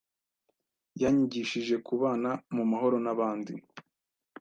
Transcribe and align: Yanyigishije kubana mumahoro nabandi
Yanyigishije 1.01 1.75
kubana 1.87 2.31
mumahoro 2.55 2.97
nabandi 3.05 3.53